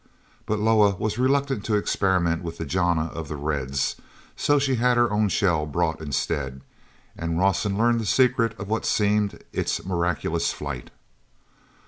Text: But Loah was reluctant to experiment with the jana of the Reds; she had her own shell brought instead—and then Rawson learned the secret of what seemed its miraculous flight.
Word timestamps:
But 0.47 0.57
Loah 0.57 0.95
was 0.95 1.19
reluctant 1.19 1.63
to 1.65 1.75
experiment 1.75 2.41
with 2.41 2.57
the 2.57 2.65
jana 2.65 3.09
of 3.13 3.27
the 3.27 3.35
Reds; 3.35 3.97
she 4.35 4.75
had 4.77 4.97
her 4.97 5.11
own 5.11 5.29
shell 5.29 5.67
brought 5.67 6.01
instead—and 6.01 7.31
then 7.33 7.37
Rawson 7.37 7.77
learned 7.77 7.99
the 7.99 8.07
secret 8.07 8.59
of 8.59 8.67
what 8.67 8.83
seemed 8.83 9.43
its 9.53 9.85
miraculous 9.85 10.51
flight. 10.51 10.89